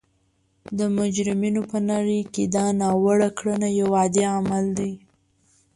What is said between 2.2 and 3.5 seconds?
کې دا ناوړه